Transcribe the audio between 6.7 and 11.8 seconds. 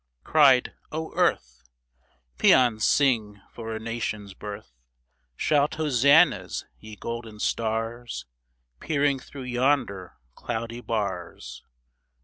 ye golden stars. Peering through yonder cloudy bars